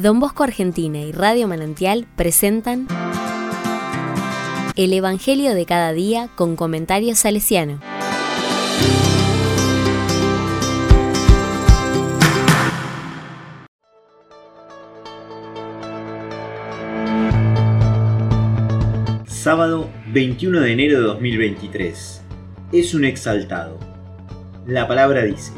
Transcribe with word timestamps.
Don 0.00 0.18
Bosco 0.18 0.44
Argentina 0.44 0.98
y 0.98 1.12
Radio 1.12 1.46
Manantial 1.46 2.06
presentan 2.16 2.88
El 4.74 4.94
Evangelio 4.94 5.54
de 5.54 5.66
cada 5.66 5.92
día 5.92 6.30
con 6.36 6.56
comentarios 6.56 7.18
salesiano. 7.18 7.80
Sábado 19.26 19.90
21 20.14 20.60
de 20.60 20.72
enero 20.72 20.98
de 20.98 21.06
2023. 21.08 22.22
Es 22.72 22.94
un 22.94 23.04
exaltado. 23.04 23.78
La 24.66 24.88
palabra 24.88 25.24
dice, 25.24 25.52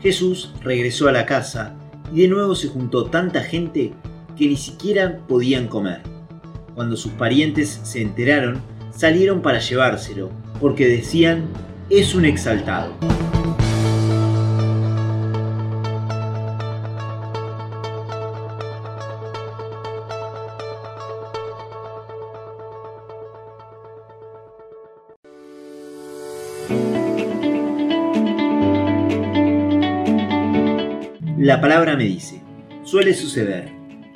Jesús 0.00 0.54
regresó 0.62 1.08
a 1.08 1.12
la 1.12 1.26
casa 1.26 1.74
y 2.14 2.22
de 2.22 2.28
nuevo 2.28 2.54
se 2.54 2.68
juntó 2.68 3.06
tanta 3.06 3.42
gente 3.42 3.92
que 4.38 4.46
ni 4.46 4.56
siquiera 4.56 5.18
podían 5.26 5.66
comer. 5.66 6.00
Cuando 6.74 6.96
sus 6.96 7.12
parientes 7.12 7.80
se 7.82 8.02
enteraron, 8.02 8.62
salieron 8.96 9.42
para 9.42 9.58
llevárselo, 9.58 10.30
porque 10.60 10.86
decían, 10.86 11.48
es 11.90 12.14
un 12.14 12.24
exaltado. 12.24 12.92
La 31.44 31.60
palabra 31.60 31.94
me 31.94 32.04
dice, 32.04 32.40
suele 32.84 33.12
suceder, 33.12 33.68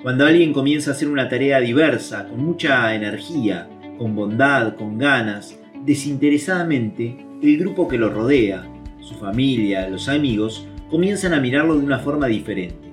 cuando 0.03 0.25
alguien 0.25 0.55
comienza 0.55 0.91
a 0.91 0.95
hacer 0.95 1.09
una 1.09 1.29
tarea 1.29 1.61
diversa, 1.61 2.27
con 2.27 2.43
mucha 2.43 2.95
energía, 2.95 3.69
con 3.99 4.17
bondad, 4.17 4.77
con 4.77 4.97
ganas, 4.97 5.55
desinteresadamente, 5.85 7.19
el 7.43 7.59
grupo 7.59 7.87
que 7.87 7.99
lo 7.99 8.09
rodea, 8.09 8.67
su 9.01 9.15
familia, 9.17 9.91
los 9.91 10.09
amigos, 10.09 10.67
comienzan 10.89 11.35
a 11.35 11.41
mirarlo 11.41 11.77
de 11.77 11.85
una 11.85 11.99
forma 11.99 12.29
diferente. 12.29 12.91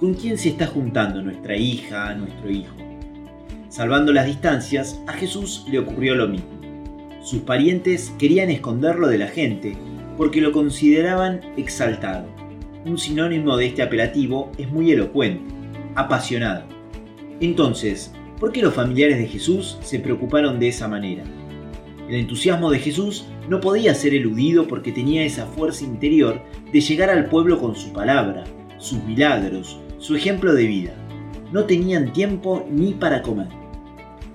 ¿Con 0.00 0.14
quién 0.14 0.38
se 0.38 0.48
está 0.48 0.66
juntando 0.66 1.20
nuestra 1.20 1.54
hija, 1.54 2.14
nuestro 2.14 2.50
hijo? 2.50 2.74
Salvando 3.68 4.10
las 4.10 4.24
distancias, 4.24 4.98
a 5.06 5.12
Jesús 5.12 5.66
le 5.70 5.80
ocurrió 5.80 6.14
lo 6.14 6.28
mismo. 6.28 6.62
Sus 7.20 7.42
parientes 7.42 8.10
querían 8.18 8.48
esconderlo 8.48 9.08
de 9.08 9.18
la 9.18 9.28
gente 9.28 9.76
porque 10.16 10.40
lo 10.40 10.50
consideraban 10.50 11.42
exaltado 11.58 12.45
un 12.86 12.98
sinónimo 12.98 13.56
de 13.56 13.66
este 13.66 13.82
apelativo 13.82 14.52
es 14.58 14.70
muy 14.70 14.92
elocuente, 14.92 15.52
apasionado. 15.96 16.64
Entonces, 17.40 18.12
¿por 18.38 18.52
qué 18.52 18.62
los 18.62 18.74
familiares 18.74 19.18
de 19.18 19.26
Jesús 19.26 19.76
se 19.82 19.98
preocuparon 19.98 20.60
de 20.60 20.68
esa 20.68 20.86
manera? 20.86 21.24
El 22.08 22.14
entusiasmo 22.14 22.70
de 22.70 22.78
Jesús 22.78 23.26
no 23.48 23.60
podía 23.60 23.92
ser 23.94 24.14
eludido 24.14 24.68
porque 24.68 24.92
tenía 24.92 25.24
esa 25.24 25.46
fuerza 25.46 25.84
interior 25.84 26.40
de 26.72 26.80
llegar 26.80 27.10
al 27.10 27.26
pueblo 27.26 27.58
con 27.58 27.74
su 27.74 27.92
palabra, 27.92 28.44
sus 28.78 29.02
milagros, 29.02 29.80
su 29.98 30.14
ejemplo 30.14 30.54
de 30.54 30.66
vida. 30.66 30.94
No 31.52 31.64
tenían 31.64 32.12
tiempo 32.12 32.64
ni 32.70 32.92
para 32.92 33.22
comer. 33.22 33.48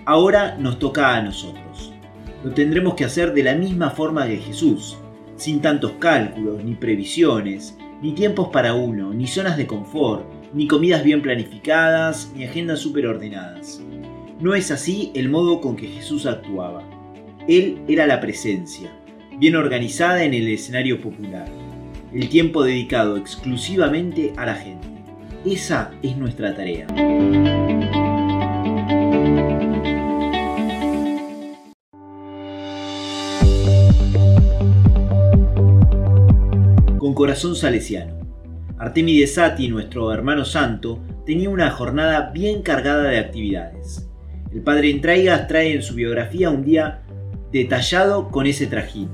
Ahora 0.06 0.58
nos 0.58 0.78
toca 0.78 1.16
a 1.16 1.22
nosotros. 1.22 1.94
Lo 2.44 2.52
tendremos 2.52 2.96
que 2.96 3.06
hacer 3.06 3.34
de 3.34 3.44
la 3.44 3.56
misma 3.56 3.92
forma 3.92 4.28
que 4.28 4.38
Jesús, 4.38 4.98
sin 5.38 5.62
tantos 5.62 5.94
cálculos 6.00 6.62
ni 6.64 6.76
previsiones, 6.76 7.78
ni 8.02 8.14
tiempos 8.14 8.50
para 8.50 8.74
uno, 8.74 9.14
ni 9.14 9.28
zonas 9.28 9.58
de 9.58 9.68
confort, 9.68 10.26
ni 10.54 10.68
comidas 10.68 11.04
bien 11.04 11.22
planificadas, 11.22 12.32
ni 12.36 12.46
agendas 12.46 12.80
superordenadas. 12.80 13.82
No 14.40 14.56
es 14.56 14.72
así 14.72 15.12
el 15.14 15.30
modo 15.30 15.62
con 15.62 15.76
que 15.76 15.88
Jesús 15.88 16.26
actuaba. 16.26 16.84
Él 17.48 17.82
era 17.88 18.08
la 18.08 18.20
presencia, 18.20 18.92
bien 19.38 19.56
organizada 19.56 20.24
en 20.24 20.34
el 20.34 20.48
escenario 20.48 21.00
popular, 21.00 21.46
el 22.14 22.28
tiempo 22.28 22.64
dedicado 22.64 23.18
exclusivamente 23.18 24.34
a 24.38 24.46
la 24.46 24.56
gente. 24.56 24.88
Esa 25.46 25.92
es 26.04 26.18
nuestra 26.18 26.56
tarea. 26.56 26.88
Corazón 37.14 37.56
salesiano. 37.56 38.22
Artemides 38.78 39.36
Sati, 39.36 39.68
nuestro 39.68 40.12
hermano 40.12 40.44
santo, 40.44 41.00
tenía 41.26 41.50
una 41.50 41.70
jornada 41.70 42.32
bien 42.34 42.64
cargada 42.64 43.04
de 43.04 43.20
actividades. 43.20 44.10
El 44.52 44.62
padre 44.62 44.90
Entraigas 44.90 45.48
trae 45.48 45.74
en 45.74 45.84
su 45.84 45.94
biografía 45.94 46.50
un 46.50 46.64
día 46.64 47.04
detallado 47.52 48.30
con 48.30 48.48
ese 48.48 48.68
trajín. 48.68 49.10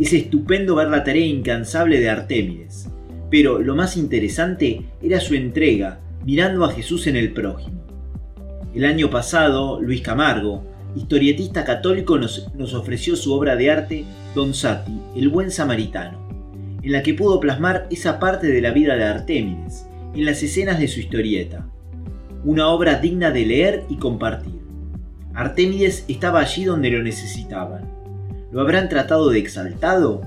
Es 0.00 0.12
estupendo 0.12 0.74
ver 0.74 0.88
la 0.88 1.04
tarea 1.04 1.24
incansable 1.24 2.00
de 2.00 2.10
Artemides, 2.10 2.88
pero 3.30 3.60
lo 3.60 3.74
más 3.74 3.96
interesante 3.96 4.82
era 5.02 5.20
su 5.20 5.34
entrega, 5.34 6.00
mirando 6.24 6.64
a 6.64 6.72
Jesús 6.72 7.06
en 7.06 7.16
el 7.16 7.32
prójimo. 7.32 7.80
El 8.74 8.84
año 8.84 9.08
pasado, 9.08 9.80
Luis 9.80 10.02
Camargo, 10.02 10.64
historietista 10.96 11.64
católico, 11.64 12.18
nos, 12.18 12.52
nos 12.54 12.74
ofreció 12.74 13.16
su 13.16 13.32
obra 13.32 13.56
de 13.56 13.70
arte 13.70 14.04
Don 14.34 14.52
Sati, 14.52 15.00
el 15.14 15.28
buen 15.28 15.50
samaritano 15.50 16.25
en 16.86 16.92
la 16.92 17.02
que 17.02 17.14
pudo 17.14 17.40
plasmar 17.40 17.88
esa 17.90 18.20
parte 18.20 18.46
de 18.46 18.60
la 18.60 18.70
vida 18.70 18.94
de 18.94 19.02
Artémides, 19.02 19.88
en 20.14 20.24
las 20.24 20.40
escenas 20.44 20.78
de 20.78 20.86
su 20.86 21.00
historieta. 21.00 21.66
Una 22.44 22.68
obra 22.68 23.00
digna 23.00 23.32
de 23.32 23.44
leer 23.44 23.82
y 23.88 23.96
compartir. 23.96 24.60
Artémides 25.34 26.04
estaba 26.06 26.38
allí 26.38 26.64
donde 26.64 26.90
lo 26.90 27.02
necesitaban. 27.02 27.90
¿Lo 28.52 28.60
habrán 28.60 28.88
tratado 28.88 29.30
de 29.30 29.40
exaltado? 29.40 30.22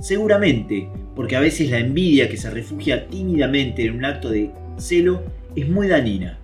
Seguramente, 0.00 0.88
porque 1.16 1.34
a 1.34 1.40
veces 1.40 1.72
la 1.72 1.80
envidia 1.80 2.28
que 2.28 2.36
se 2.36 2.48
refugia 2.48 3.08
tímidamente 3.08 3.84
en 3.84 3.96
un 3.96 4.04
acto 4.04 4.30
de 4.30 4.52
celo 4.76 5.20
es 5.56 5.68
muy 5.68 5.88
dañina. 5.88 6.38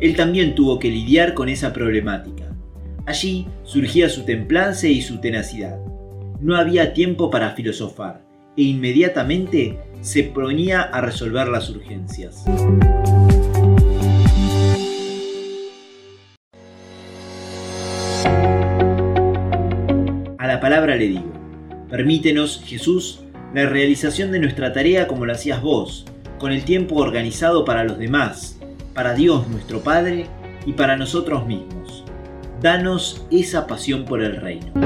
Él 0.00 0.16
también 0.16 0.56
tuvo 0.56 0.80
que 0.80 0.90
lidiar 0.90 1.32
con 1.32 1.48
esa 1.48 1.72
problemática. 1.72 2.52
Allí 3.06 3.46
surgía 3.62 4.08
su 4.08 4.24
templanza 4.24 4.88
y 4.88 5.00
su 5.00 5.20
tenacidad. 5.20 5.78
No 6.40 6.56
había 6.56 6.92
tiempo 6.92 7.30
para 7.30 7.52
filosofar 7.52 8.26
e 8.56 8.62
inmediatamente 8.62 9.78
se 10.00 10.22
ponía 10.24 10.82
a 10.82 11.00
resolver 11.00 11.48
las 11.48 11.68
urgencias. 11.70 12.44
A 20.38 20.46
la 20.46 20.60
palabra 20.60 20.96
le 20.96 21.08
digo, 21.08 21.32
permítenos, 21.90 22.62
Jesús, 22.64 23.24
la 23.52 23.66
realización 23.66 24.32
de 24.32 24.38
nuestra 24.38 24.72
tarea 24.72 25.06
como 25.08 25.26
lo 25.26 25.32
hacías 25.32 25.60
vos, 25.60 26.04
con 26.38 26.52
el 26.52 26.64
tiempo 26.64 26.96
organizado 26.96 27.64
para 27.64 27.84
los 27.84 27.98
demás, 27.98 28.60
para 28.94 29.14
Dios 29.14 29.48
nuestro 29.48 29.80
Padre 29.80 30.26
y 30.64 30.72
para 30.72 30.96
nosotros 30.96 31.46
mismos. 31.46 32.04
Danos 32.60 33.26
esa 33.30 33.66
pasión 33.66 34.04
por 34.04 34.22
el 34.22 34.36
reino. 34.36 34.85